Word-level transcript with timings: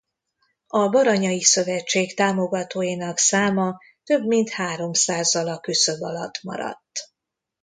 A 0.67 0.89
Baranyai 0.89 1.41
Szövetség 1.41 2.15
támogatóinak 2.15 3.17
száma 3.17 3.77
több 4.03 4.25
mint 4.27 4.49
háromszázzal 4.49 5.47
a 5.47 5.59
küszöb 5.59 6.01
alatt 6.03 6.41
maradt. 6.43 7.11